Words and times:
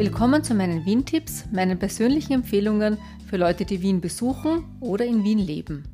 Willkommen 0.00 0.42
zu 0.42 0.54
meinen 0.54 0.86
Wien-Tipps, 0.86 1.44
meinen 1.52 1.78
persönlichen 1.78 2.32
Empfehlungen 2.32 2.96
für 3.28 3.36
Leute, 3.36 3.66
die 3.66 3.82
Wien 3.82 4.00
besuchen 4.00 4.64
oder 4.80 5.04
in 5.04 5.24
Wien 5.24 5.38
leben. 5.38 5.84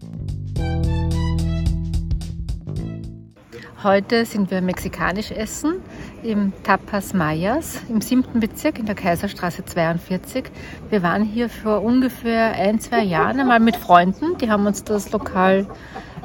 Heute 3.83 4.25
sind 4.25 4.53
wir 4.53 4.61
mexikanisch 4.61 5.33
essen 5.33 5.81
im 6.23 6.53
Tapas 6.63 7.15
Mayas 7.15 7.81
im 7.89 8.01
siebten 8.01 8.39
Bezirk 8.39 8.79
in 8.79 8.87
der 8.87 8.95
Kaiserstraße 8.95 9.65
42. 9.65 10.53
Wir 10.89 11.03
waren 11.03 11.25
hier 11.25 11.49
vor 11.49 11.83
ungefähr 11.83 12.53
ein, 12.53 12.79
zwei 12.79 13.03
Jahren 13.03 13.41
einmal 13.41 13.59
mit 13.59 13.75
Freunden. 13.75 14.39
Die 14.39 14.49
haben 14.49 14.67
uns 14.67 14.85
das 14.85 15.11
Lokal 15.11 15.67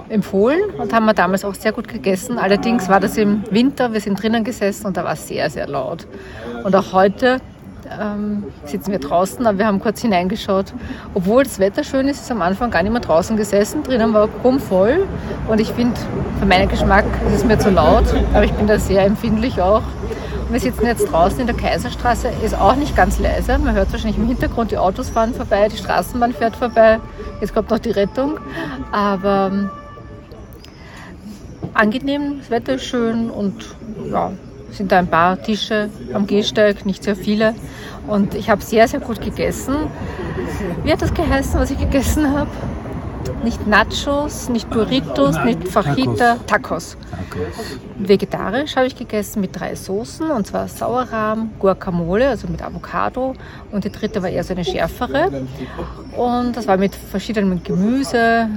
empfohlen 0.07 0.69
und 0.77 0.93
haben 0.93 1.05
wir 1.05 1.15
damals 1.15 1.43
auch 1.43 1.55
sehr 1.55 1.71
gut 1.71 1.87
gegessen. 1.87 2.37
Allerdings 2.37 2.89
war 2.89 2.99
das 2.99 3.17
im 3.17 3.43
Winter, 3.49 3.91
wir 3.91 4.01
sind 4.01 4.21
drinnen 4.21 4.43
gesessen 4.43 4.85
und 4.85 4.97
da 4.97 5.03
war 5.03 5.13
es 5.13 5.27
sehr, 5.27 5.49
sehr 5.49 5.67
laut. 5.67 6.05
Und 6.63 6.75
auch 6.75 6.93
heute 6.93 7.41
ähm, 7.99 8.43
sitzen 8.65 8.91
wir 8.91 8.99
draußen, 8.99 9.45
aber 9.45 9.57
wir 9.57 9.67
haben 9.67 9.79
kurz 9.79 10.01
hineingeschaut. 10.01 10.73
Obwohl 11.13 11.43
das 11.43 11.59
Wetter 11.59 11.83
schön 11.83 12.07
ist, 12.07 12.21
ist 12.21 12.31
am 12.31 12.41
Anfang 12.41 12.71
gar 12.71 12.83
nicht 12.83 12.91
mehr 12.91 13.01
draußen 13.01 13.37
gesessen. 13.37 13.83
Drinnen 13.83 14.13
war 14.13 14.29
voll 14.59 15.07
und 15.47 15.59
ich 15.59 15.71
finde, 15.71 15.99
für 16.39 16.45
meinen 16.45 16.69
Geschmack 16.69 17.05
ist 17.27 17.35
es 17.35 17.45
mir 17.45 17.57
zu 17.59 17.69
laut, 17.69 18.05
aber 18.33 18.43
ich 18.43 18.53
bin 18.53 18.67
da 18.67 18.79
sehr 18.79 19.05
empfindlich 19.05 19.61
auch. 19.61 19.83
Und 20.47 20.53
wir 20.53 20.59
sitzen 20.59 20.85
jetzt 20.85 21.11
draußen 21.11 21.39
in 21.39 21.47
der 21.47 21.55
Kaiserstraße, 21.55 22.29
ist 22.43 22.55
auch 22.55 22.75
nicht 22.75 22.95
ganz 22.95 23.19
leise. 23.19 23.57
Man 23.57 23.73
hört 23.73 23.91
wahrscheinlich 23.91 24.17
im 24.17 24.27
Hintergrund, 24.27 24.71
die 24.71 24.77
Autos 24.77 25.09
fahren 25.09 25.33
vorbei, 25.33 25.67
die 25.69 25.77
Straßenbahn 25.77 26.33
fährt 26.33 26.55
vorbei. 26.55 26.99
Jetzt 27.39 27.53
kommt 27.53 27.69
noch 27.69 27.79
die 27.79 27.91
Rettung. 27.91 28.37
Aber 28.91 29.49
ähm, 29.51 29.69
angenehm, 31.73 32.39
das 32.39 32.49
Wetter 32.49 32.75
ist 32.75 32.83
schön 32.83 33.29
und 33.29 33.75
ja, 34.09 34.31
sind 34.71 34.91
da 34.91 34.99
ein 34.99 35.07
paar 35.07 35.41
Tische 35.41 35.89
am 36.13 36.27
Gehsteig, 36.27 36.85
nicht 36.85 37.03
sehr 37.03 37.15
viele. 37.15 37.53
Und 38.07 38.35
ich 38.35 38.49
habe 38.49 38.61
sehr, 38.61 38.87
sehr 38.87 38.99
gut 38.99 39.21
gegessen. 39.21 39.75
Wie 40.83 40.91
hat 40.91 41.01
das 41.01 41.13
geheißen, 41.13 41.59
was 41.59 41.71
ich 41.71 41.79
gegessen 41.79 42.31
habe? 42.33 42.49
Nicht 43.43 43.67
Nachos, 43.67 44.49
nicht 44.49 44.69
Burritos, 44.69 45.43
nicht 45.43 45.67
Fajita, 45.67 46.37
Tacos. 46.47 46.97
Tacos. 47.11 47.79
Vegetarisch 47.97 48.75
habe 48.75 48.87
ich 48.87 48.95
gegessen 48.95 49.41
mit 49.41 49.59
drei 49.59 49.75
Soßen, 49.75 50.29
und 50.31 50.47
zwar 50.47 50.67
Sauerrahm, 50.67 51.51
Guacamole, 51.59 52.29
also 52.29 52.47
mit 52.47 52.63
Avocado. 52.63 53.33
Und 53.71 53.83
die 53.83 53.91
dritte 53.91 54.21
war 54.21 54.29
eher 54.29 54.43
so 54.43 54.53
eine 54.53 54.65
schärfere. 54.65 55.43
Und 56.17 56.57
das 56.57 56.67
war 56.67 56.77
mit 56.77 56.95
verschiedenem 56.95 57.63
Gemüse, 57.63 58.47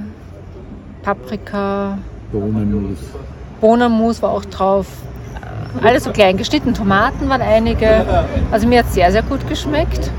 Paprika. 1.03 1.97
Bohnenmus. 2.31 2.97
Bohnenmus 3.61 4.21
war 4.21 4.31
auch 4.31 4.45
drauf, 4.45 4.87
alles 5.83 6.03
so 6.03 6.11
klein 6.11 6.37
geschnitten. 6.37 6.73
Tomaten 6.73 7.29
waren 7.29 7.41
einige. 7.41 8.05
Also 8.51 8.67
mir 8.67 8.79
hat 8.79 8.87
es 8.87 8.93
sehr, 8.93 9.11
sehr 9.11 9.23
gut 9.23 9.47
geschmeckt. 9.47 10.11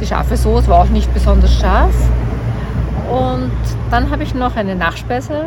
Die 0.00 0.06
scharfe 0.06 0.36
Soße 0.36 0.68
war 0.68 0.82
auch 0.82 0.88
nicht 0.88 1.12
besonders 1.12 1.58
scharf. 1.58 1.94
Und 3.10 3.50
dann 3.90 4.10
habe 4.10 4.22
ich 4.22 4.34
noch 4.34 4.56
eine 4.56 4.76
Nachspeise 4.76 5.46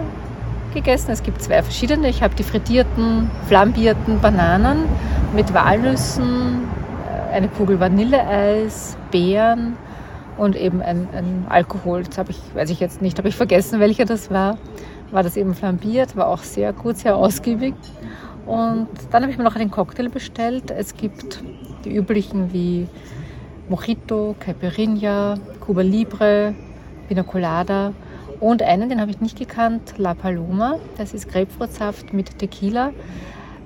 gegessen. 0.74 1.12
Es 1.12 1.24
gibt 1.24 1.42
zwei 1.42 1.62
verschiedene. 1.62 2.10
Ich 2.10 2.24
habe 2.24 2.36
die 2.36 2.44
frittierten, 2.44 3.30
flambierten 3.48 4.20
Bananen 4.20 4.86
mit 5.34 5.54
Walnüssen, 5.54 6.64
äh, 7.32 7.36
eine 7.36 7.48
Kugel 7.48 7.80
Vanilleeis, 7.80 8.98
Beeren 9.12 9.78
und 10.38 10.56
eben 10.56 10.82
ein, 10.82 11.08
ein 11.16 11.46
Alkohol. 11.50 12.04
Das 12.04 12.18
habe 12.18 12.32
ich, 12.32 12.40
weiß 12.54 12.70
ich 12.70 12.80
jetzt 12.80 13.02
nicht, 13.02 13.18
habe 13.18 13.30
ich 13.30 13.36
vergessen, 13.36 13.80
welcher 13.80 14.06
das 14.06 14.32
war. 14.32 14.58
War 15.12 15.24
das 15.24 15.36
eben 15.36 15.54
flambiert, 15.54 16.16
war 16.16 16.28
auch 16.28 16.40
sehr 16.40 16.72
gut, 16.72 16.98
sehr 16.98 17.16
ausgiebig. 17.16 17.74
Und 18.46 18.88
dann 19.12 19.24
habe 19.24 19.32
ich 19.32 19.38
mir 19.38 19.44
noch 19.44 19.56
einen 19.56 19.72
Cocktail 19.72 20.10
bestellt. 20.10 20.72
Es 20.72 20.96
gibt 20.96 21.44
die 21.86 21.96
üblichen 21.96 22.52
wie 22.54 22.88
Mojito, 23.70 24.36
Caipirinha, 24.40 25.36
Cuba 25.60 25.82
Libre, 25.82 26.54
Pina 27.08 27.24
Colada 27.24 27.94
und 28.40 28.64
einen, 28.64 28.90
den 28.90 29.00
habe 29.00 29.12
ich 29.12 29.22
nicht 29.22 29.38
gekannt, 29.38 29.94
La 29.98 30.14
Paloma. 30.14 30.80
Das 30.98 31.14
ist 31.14 31.32
Grapefruitsaft 31.32 32.12
mit 32.12 32.40
Tequila. 32.40 32.92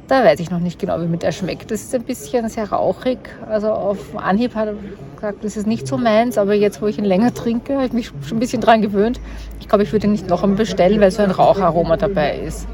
Da 0.07 0.23
weiß 0.23 0.39
ich 0.39 0.51
noch 0.51 0.59
nicht 0.59 0.77
genau, 0.77 1.01
wie 1.01 1.07
mir 1.07 1.17
der 1.17 1.31
schmeckt. 1.31 1.71
Das 1.71 1.81
ist 1.81 1.95
ein 1.95 2.03
bisschen 2.03 2.47
sehr 2.49 2.69
rauchig. 2.71 3.17
Also 3.49 3.71
auf 3.71 4.15
Anhieb 4.15 4.53
hat 4.53 4.67
er 4.67 4.75
gesagt, 5.15 5.43
das 5.43 5.57
ist 5.57 5.65
nicht 5.65 5.87
so 5.87 5.97
meins, 5.97 6.37
aber 6.37 6.53
jetzt, 6.53 6.81
wo 6.81 6.87
ich 6.87 6.99
ihn 6.99 7.05
länger 7.05 7.33
trinke, 7.33 7.75
habe 7.75 7.85
ich 7.85 7.93
mich 7.93 8.11
schon 8.27 8.37
ein 8.37 8.39
bisschen 8.39 8.61
dran 8.61 8.81
gewöhnt. 8.81 9.19
Ich 9.59 9.67
glaube, 9.67 9.83
ich 9.83 9.91
würde 9.91 10.05
ihn 10.05 10.11
nicht 10.11 10.29
noch 10.29 10.43
einmal 10.43 10.57
bestellen, 10.57 10.99
weil 10.99 11.09
so 11.09 11.23
ein 11.23 11.31
Raucharoma 11.31 11.97
dabei 11.97 12.37
ist. 12.37 12.67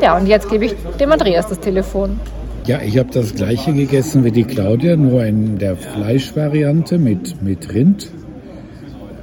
Ja, 0.00 0.16
und 0.16 0.26
jetzt 0.26 0.48
gebe 0.48 0.66
ich 0.66 0.74
dem 0.98 1.12
Andreas 1.12 1.48
das 1.48 1.60
Telefon. 1.60 2.18
Ja, 2.66 2.80
ich 2.82 2.98
habe 2.98 3.10
das 3.12 3.34
gleiche 3.34 3.72
gegessen 3.72 4.24
wie 4.24 4.30
die 4.30 4.44
Claudia, 4.44 4.96
nur 4.96 5.24
in 5.24 5.58
der 5.58 5.76
Fleischvariante 5.76 6.98
mit, 6.98 7.42
mit 7.42 7.72
Rind. 7.72 8.10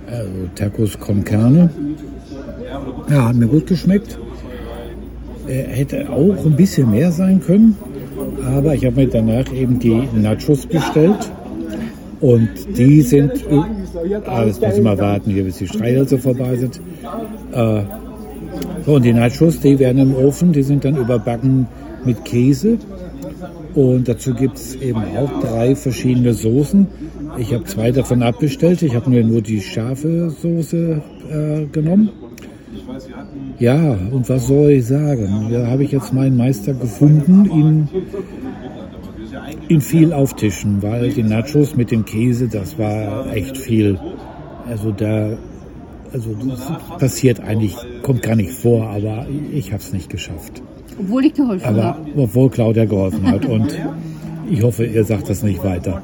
Also 0.09 0.31
Tacos 0.55 0.99
con 0.99 1.23
Carne. 1.23 1.69
Ja, 3.09 3.29
hat 3.29 3.35
mir 3.35 3.47
gut 3.47 3.67
geschmeckt. 3.67 4.17
Er 5.47 5.67
hätte 5.67 6.09
auch 6.09 6.45
ein 6.45 6.55
bisschen 6.55 6.91
mehr 6.91 7.11
sein 7.11 7.41
können, 7.41 7.77
aber 8.45 8.73
ich 8.73 8.85
habe 8.85 8.97
mir 8.97 9.07
danach 9.07 9.51
eben 9.53 9.79
die 9.79 10.07
Nachos 10.13 10.65
bestellt. 10.65 11.31
Und 12.19 12.49
die 12.75 13.01
sind, 13.01 13.45
ah, 14.25 14.45
das 14.45 14.59
muss 14.59 14.75
ich 14.75 14.83
mal 14.83 14.97
warten 14.97 15.31
hier, 15.31 15.43
bis 15.43 15.57
die 15.57 15.67
Streichhölzer 15.67 16.17
vorbei 16.17 16.55
sind. 16.55 16.81
Äh, 17.51 17.81
so, 18.85 18.95
und 18.95 19.03
die 19.03 19.13
Nachos, 19.13 19.59
die 19.59 19.77
werden 19.79 20.01
im 20.01 20.15
Ofen, 20.15 20.53
die 20.53 20.63
sind 20.63 20.85
dann 20.85 20.95
überbacken 20.95 21.67
mit 22.05 22.23
Käse. 22.25 22.77
Und 23.75 24.07
dazu 24.07 24.33
gibt 24.33 24.57
es 24.57 24.75
eben 24.75 25.01
auch 25.17 25.39
drei 25.41 25.75
verschiedene 25.75 26.33
Soßen. 26.33 26.87
Ich 27.37 27.53
habe 27.53 27.65
zwei 27.65 27.91
davon 27.91 28.23
abbestellt. 28.23 28.81
Ich 28.81 28.95
habe 28.95 29.09
mir 29.09 29.23
nur 29.23 29.41
die 29.41 29.61
scharfe 29.61 30.29
Soße 30.29 31.01
äh, 31.29 31.65
genommen. 31.65 32.09
Ja, 33.59 33.97
und 34.11 34.29
was 34.29 34.47
soll 34.47 34.71
ich 34.71 34.85
sagen? 34.85 35.49
Da 35.51 35.67
habe 35.67 35.83
ich 35.83 35.91
jetzt 35.91 36.13
meinen 36.13 36.37
Meister 36.37 36.73
gefunden, 36.73 37.45
ihn, 37.45 37.89
ihn 39.67 39.81
viel 39.81 40.13
auftischen, 40.13 40.81
weil 40.81 41.09
die 41.09 41.23
Nachos 41.23 41.75
mit 41.75 41.91
dem 41.91 42.05
Käse, 42.05 42.47
das 42.47 42.77
war 42.77 43.31
echt 43.33 43.57
viel. 43.57 43.99
Also 44.67 44.91
da 44.91 45.37
also 46.13 46.35
das 46.47 46.99
passiert 46.99 47.39
eigentlich, 47.39 47.75
kommt 48.03 48.21
gar 48.21 48.35
nicht 48.35 48.51
vor, 48.51 48.87
aber 48.87 49.25
ich 49.51 49.71
habe 49.71 49.81
es 49.81 49.93
nicht 49.93 50.09
geschafft. 50.09 50.61
Obwohl 50.99 51.25
ich 51.25 51.33
geholfen 51.33 51.65
habe. 51.65 51.83
Aber 51.83 51.97
obwohl 52.15 52.49
Claudia 52.49 52.85
geholfen 52.85 53.27
hat 53.27 53.45
und 53.45 53.77
ich 54.49 54.63
hoffe, 54.63 54.85
ihr 54.85 55.03
sagt 55.03 55.29
das 55.29 55.43
nicht 55.43 55.63
weiter. 55.63 56.01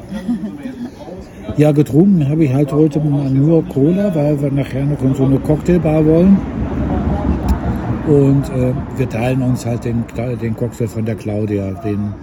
Ja, 1.57 1.71
getrunken 1.71 2.27
habe 2.29 2.45
ich 2.45 2.53
halt 2.53 2.71
heute 2.71 2.99
nur 2.99 3.63
Cola, 3.65 4.13
weil 4.15 4.41
wir 4.41 4.51
nachher 4.51 4.85
noch 4.85 5.01
in 5.01 5.13
so 5.13 5.25
eine 5.25 5.39
Cocktailbar 5.39 6.05
wollen. 6.05 6.37
Und 8.07 8.43
äh, 8.49 8.73
wir 8.97 9.07
teilen 9.07 9.41
uns 9.41 9.65
halt 9.65 9.85
den, 9.85 10.03
den 10.41 10.55
Cocktail 10.55 10.87
von 10.87 11.05
der 11.05 11.15
Claudia, 11.15 11.71
den 11.85 12.13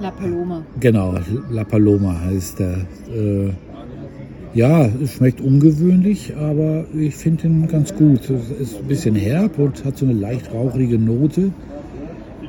La 0.00 0.10
Paloma. 0.10 0.62
Genau, 0.78 1.14
La 1.50 1.64
Paloma 1.64 2.20
heißt 2.20 2.58
der. 2.60 2.76
Äh, 3.12 3.50
ja, 4.56 4.88
es 5.04 5.12
schmeckt 5.12 5.42
ungewöhnlich, 5.42 6.32
aber 6.34 6.84
ich 6.98 7.14
finde 7.14 7.46
ihn 7.46 7.68
ganz 7.68 7.94
gut. 7.94 8.20
Es 8.30 8.50
ist 8.58 8.78
ein 8.78 8.88
bisschen 8.88 9.14
herb 9.14 9.58
und 9.58 9.84
hat 9.84 9.98
so 9.98 10.06
eine 10.06 10.14
leicht 10.14 10.50
rauchige 10.52 10.98
Note. 10.98 11.50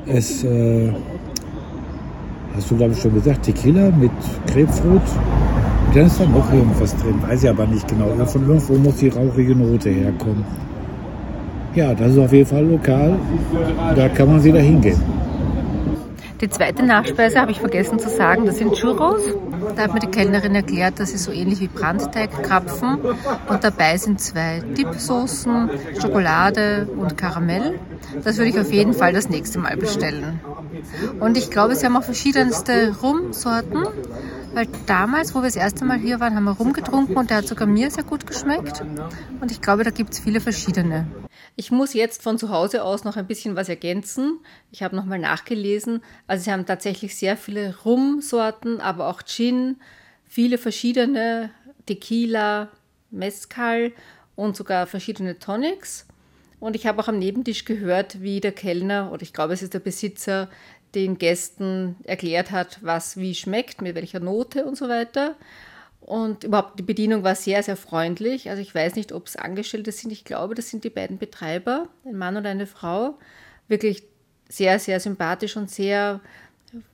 Es, 0.06 0.42
äh, 0.46 0.90
hast 2.56 2.72
du 2.72 2.78
glaube 2.78 2.94
ich 2.94 3.02
schon 3.02 3.14
gesagt, 3.14 3.44
Tequila 3.44 3.92
mit 3.92 4.12
Grapefruit. 4.48 5.02
dann 5.94 6.06
ist 6.06 6.18
da 6.18 6.26
noch 6.28 6.52
irgendwas 6.54 6.96
drin, 6.96 7.16
weiß 7.28 7.44
ich 7.44 7.50
aber 7.50 7.68
nicht 7.68 7.86
genau. 7.90 8.08
Von 8.26 8.48
irgendwo 8.48 8.76
muss 8.76 8.96
die 8.96 9.10
rauchige 9.10 9.54
Note 9.54 9.90
herkommen. 9.90 10.46
Ja, 11.76 11.94
das 11.94 12.14
ist 12.14 12.20
auf 12.20 12.32
jeden 12.32 12.48
Fall 12.48 12.66
lokal. 12.66 13.20
Da 13.98 14.08
kann 14.08 14.30
man 14.30 14.42
wieder 14.42 14.62
hingehen. 14.62 15.17
Die 16.40 16.50
zweite 16.50 16.84
Nachspeise 16.84 17.42
habe 17.42 17.52
ich 17.52 17.60
vergessen 17.60 17.98
zu 17.98 18.10
sagen, 18.10 18.46
das 18.46 18.58
sind 18.58 18.76
Churros. 18.76 19.22
Da 19.76 19.84
hat 19.84 19.94
mir 19.94 20.00
die 20.00 20.08
Kellnerin 20.08 20.54
erklärt, 20.54 21.00
das 21.00 21.12
ist 21.12 21.24
so 21.24 21.32
ähnlich 21.32 21.60
wie 21.60 21.68
Brandteigkrapfen 21.68 23.00
und 23.50 23.64
dabei 23.64 23.98
sind 23.98 24.22
zwei 24.22 24.60
Dipsoßen, 24.60 25.70
Schokolade 26.00 26.88
und 26.96 27.18
Karamell. 27.18 27.80
Das 28.24 28.38
würde 28.38 28.50
ich 28.50 28.60
auf 28.60 28.72
jeden 28.72 28.94
Fall 28.94 29.14
das 29.14 29.30
nächste 29.30 29.60
Mal 29.60 29.78
bestellen. 29.78 30.40
Und 31.20 31.38
ich 31.38 31.50
glaube, 31.50 31.76
sie 31.76 31.86
haben 31.86 31.98
auch 31.98 32.04
verschiedenste 32.04 32.96
Rumsorten, 33.02 33.88
weil 34.54 34.68
damals, 34.86 35.34
wo 35.34 35.40
wir 35.40 35.46
das 35.46 35.56
erste 35.56 35.86
Mal 35.86 35.98
hier 35.98 36.20
waren, 36.20 36.36
haben 36.36 36.46
wir 36.46 36.52
rumgetrunken 36.52 37.16
und 37.18 37.30
der 37.30 37.38
hat 37.38 37.48
sogar 37.48 37.68
mir 37.68 37.90
sehr 37.90 38.04
gut 38.04 38.28
geschmeckt. 38.28 38.84
Und 39.42 39.52
ich 39.52 39.62
glaube, 39.62 39.84
da 39.84 39.90
gibt 39.90 40.14
es 40.14 40.20
viele 40.20 40.40
verschiedene. 40.40 41.08
Ich 41.56 41.72
muss 41.72 41.94
jetzt 41.94 42.22
von 42.22 42.38
zu 42.38 42.50
Hause 42.50 42.84
aus 42.84 43.04
noch 43.04 43.18
ein 43.18 43.28
bisschen 43.28 43.56
was 43.56 43.70
ergänzen. 43.70 44.40
Ich 44.72 44.84
habe 44.84 44.96
nochmal 44.96 45.20
nachgelesen. 45.20 46.04
Also 46.28 46.46
sie 46.46 46.52
haben 46.52 46.66
tatsächlich 46.66 47.16
sehr 47.16 47.38
viele 47.38 47.76
Rumsorten, 47.84 48.82
aber 48.82 49.08
auch 49.08 49.22
Gin, 49.24 49.78
viele 50.26 50.58
verschiedene 50.58 51.50
Tequila, 51.86 52.70
Mezcal 53.12 53.92
und 54.36 54.56
sogar 54.56 54.88
verschiedene 54.88 55.40
Tonics. 55.40 56.06
Und 56.60 56.76
ich 56.76 56.88
habe 56.88 57.02
auch 57.02 57.08
am 57.08 57.20
Nebentisch 57.20 57.66
gehört, 57.66 58.22
wie 58.22 58.40
der 58.40 58.52
Kellner, 58.52 59.12
oder 59.12 59.22
ich 59.22 59.34
glaube, 59.34 59.54
es 59.54 59.62
ist 59.62 59.74
der 59.74 59.80
Besitzer, 59.80 60.50
den 60.96 61.18
Gästen 61.18 61.96
erklärt 62.04 62.52
hat, 62.52 62.80
was 62.82 63.18
wie 63.18 63.36
schmeckt, 63.36 63.82
mit 63.82 63.96
welcher 63.96 64.20
Note 64.20 64.66
und 64.66 64.76
so 64.78 64.90
weiter. 64.90 65.36
Und 66.08 66.46
überhaupt 66.46 66.80
die 66.80 66.84
Bedienung 66.84 67.24
war 67.24 67.36
sehr, 67.36 67.62
sehr 67.62 67.76
freundlich. 67.76 68.50
Also 68.50 68.62
ich 68.62 68.74
weiß 68.74 68.96
nicht, 68.96 69.12
ob 69.12 69.28
es 69.28 69.36
Angestellte 69.36 69.92
sind. 69.92 70.10
Ich 70.14 70.24
glaube, 70.24 70.56
das 70.56 70.70
sind 70.70 70.86
die 70.86 70.90
beiden 70.90 71.18
Betreiber, 71.18 71.90
ein 72.06 72.18
Mann 72.18 72.38
und 72.38 72.46
eine 72.46 72.66
Frau. 72.66 73.18
Wirklich 73.68 74.04
sehr, 74.48 74.80
sehr 74.80 75.02
sympathisch 75.02 75.58
und 75.58 75.70
sehr 75.70 76.22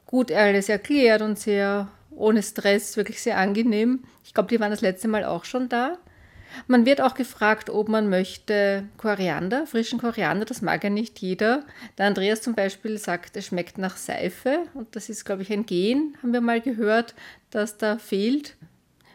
gut 0.07 0.31
alles 0.31 0.67
erklärt 0.67 1.21
und 1.21 1.37
sehr 1.37 1.89
ohne 2.09 2.41
Stress, 2.41 2.97
wirklich 2.97 3.21
sehr 3.21 3.37
angenehm. 3.37 4.03
Ich 4.23 4.33
glaube, 4.33 4.49
die 4.49 4.59
waren 4.59 4.71
das 4.71 4.81
letzte 4.81 5.07
Mal 5.07 5.25
auch 5.25 5.45
schon 5.45 5.69
da. 5.69 5.99
Man 6.65 6.87
wird 6.87 6.99
auch 6.99 7.13
gefragt, 7.13 7.69
ob 7.69 7.89
man 7.89 8.09
möchte 8.09 8.85
Koriander, 8.97 9.67
frischen 9.67 9.99
Koriander, 9.99 10.45
das 10.45 10.63
mag 10.63 10.83
ja 10.83 10.89
nicht 10.89 11.19
jeder. 11.19 11.63
Der 11.99 12.07
Andreas 12.07 12.41
zum 12.41 12.55
Beispiel 12.55 12.97
sagt, 12.97 13.37
es 13.37 13.45
schmeckt 13.45 13.77
nach 13.77 13.95
Seife 13.95 14.63
und 14.73 14.95
das 14.95 15.09
ist, 15.09 15.23
glaube 15.23 15.43
ich, 15.43 15.53
ein 15.53 15.67
Gen, 15.67 16.15
haben 16.23 16.33
wir 16.33 16.41
mal 16.41 16.61
gehört, 16.61 17.13
dass 17.51 17.77
da 17.77 17.99
fehlt. 17.99 18.55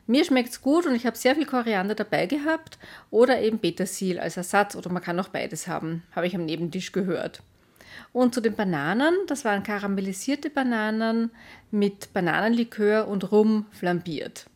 Mir 0.09 0.25
schmeckt 0.25 0.49
es 0.49 0.63
gut 0.63 0.87
und 0.87 0.95
ich 0.95 1.05
habe 1.05 1.19
sehr 1.19 1.35
viel 1.35 1.45
Koriander 1.45 1.95
dabei 1.95 2.25
gehabt 2.25 2.79
oder 3.11 3.43
eben 3.43 3.59
Petersil 3.59 4.19
als 4.19 4.39
Ersatz 4.39 4.75
oder 4.75 4.91
man 4.91 5.03
kann 5.03 5.21
auch 5.21 5.29
beides 5.29 5.69
haben, 5.69 6.03
habe 6.17 6.27
ich 6.27 6.35
am 6.35 6.47
Nebentisch 6.47 6.93
gehört. 6.93 7.43
Und 8.15 8.33
zu 8.33 8.41
den 8.41 8.55
Bananen, 8.55 9.15
das 9.27 9.45
waren 9.45 9.63
karamellisierte 9.63 10.49
Bananen 10.49 11.31
mit 11.71 12.15
Bananenlikör 12.15 13.07
und 13.07 13.31
Rum 13.31 13.67
flambiert. 13.71 14.47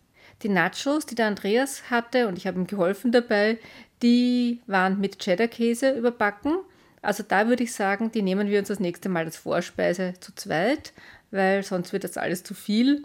Die 0.43 0.49
Nachos, 0.49 1.05
die 1.05 1.15
der 1.15 1.27
Andreas 1.27 1.91
hatte, 1.91 2.29
und 2.29 2.39
ich 2.39 2.47
habe 2.47 2.59
ihm 2.59 2.67
geholfen 2.67 3.13
dabei, 3.13 3.59
die 4.03 4.63
waren 4.67 5.01
mit 5.01 5.19
Cheddar-Käse 5.19 5.91
überbacken. 5.91 6.57
Also 7.03 7.23
da 7.29 7.47
würde 7.47 7.65
ich 7.65 7.75
sagen, 7.75 8.11
die 8.11 8.23
nehmen 8.23 8.49
wir 8.49 8.59
uns 8.59 8.69
das 8.69 8.81
nächste 8.81 9.11
Mal 9.11 9.27
als 9.27 9.37
Vorspeise 9.37 10.15
zu 10.19 10.35
zweit, 10.35 10.95
weil 11.31 11.63
sonst 11.63 11.93
wird 11.93 12.05
das 12.05 12.17
alles 12.17 12.43
zu 12.43 12.55
viel. 12.55 13.03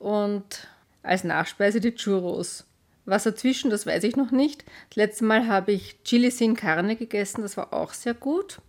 Und 0.00 0.66
als 1.06 1.24
Nachspeise 1.24 1.80
die 1.80 1.94
Churros. 1.94 2.64
Was 3.04 3.22
dazwischen, 3.22 3.70
das 3.70 3.86
weiß 3.86 4.02
ich 4.04 4.16
noch 4.16 4.32
nicht. 4.32 4.64
Das 4.90 4.96
letzte 4.96 5.24
Mal 5.24 5.46
habe 5.46 5.72
ich 5.72 6.02
Chili 6.02 6.30
sin 6.30 6.56
Carne 6.56 6.96
gegessen, 6.96 7.42
das 7.42 7.56
war 7.56 7.72
auch 7.72 7.92
sehr 7.92 8.14
gut. 8.14 8.60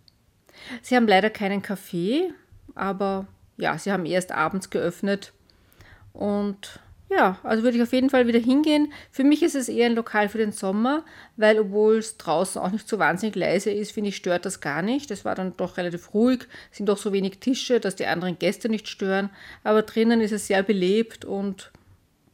Sie 0.82 0.96
haben 0.96 1.08
leider 1.08 1.30
keinen 1.30 1.62
Kaffee, 1.62 2.32
aber 2.76 3.28
ja, 3.58 3.78
sie 3.78 3.92
haben 3.92 4.06
erst 4.06 4.32
abends 4.32 4.70
geöffnet. 4.70 5.34
Und 6.14 6.80
ja, 7.10 7.40
also 7.44 7.64
würde 7.64 7.78
ich 7.78 7.84
auf 7.84 7.94
jeden 7.94 8.10
Fall 8.10 8.28
wieder 8.28 8.40
hingehen. 8.40 8.92
Für 9.12 9.24
mich 9.24 9.42
ist 9.42 9.56
es 9.56 9.70
eher 9.70 9.86
ein 9.86 9.96
Lokal 9.96 10.30
für 10.30 10.38
den 10.38 10.52
Sommer, 10.52 11.06
weil 11.38 11.58
obwohl 11.58 11.98
es 11.98 12.18
draußen 12.18 12.62
auch 12.62 12.72
nicht 12.72 12.88
so 12.88 13.00
wahnsinnig 13.00 13.36
leise 13.36 13.72
ist, 13.72 13.94
finde 13.94 14.10
ich, 14.10 14.18
stört 14.18 14.46
das 14.46 14.60
gar 14.60 14.82
nicht. 14.82 15.10
Es 15.10 15.24
war 15.24 15.34
dann 15.34 15.56
doch 15.58 15.78
relativ 15.78 16.14
ruhig, 16.14 16.48
es 16.70 16.78
sind 16.78 16.90
doch 16.90 16.98
so 16.98 17.14
wenig 17.14 17.40
Tische, 17.40 17.80
dass 17.80 17.96
die 17.96 18.08
anderen 18.08 18.38
Gäste 18.38 18.68
nicht 18.68 18.88
stören. 18.88 19.30
Aber 19.64 19.84
drinnen 19.84 20.22
ist 20.22 20.34
es 20.34 20.48
sehr 20.48 20.64
belebt 20.64 21.24
und 21.24 21.72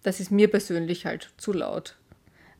das 0.04 0.20
ist 0.20 0.32
mir 0.32 0.50
persönlich 0.50 1.06
halt 1.06 1.32
zu 1.38 1.54
laut. 1.54 1.96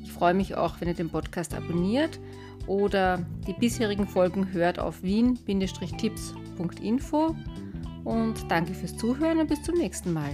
Ich 0.04 0.12
freue 0.12 0.34
mich 0.34 0.54
auch, 0.54 0.80
wenn 0.80 0.86
ihr 0.88 0.94
den 0.94 1.10
Podcast 1.10 1.52
abonniert 1.54 2.20
oder 2.68 3.26
die 3.46 3.54
bisherigen 3.54 4.06
Folgen 4.06 4.52
hört 4.52 4.78
auf 4.78 5.02
wien-tipps.info. 5.02 7.34
Und 8.04 8.36
danke 8.48 8.74
fürs 8.74 8.96
Zuhören 8.96 9.38
und 9.38 9.48
bis 9.48 9.60
zum 9.62 9.76
nächsten 9.76 10.12
Mal. 10.12 10.30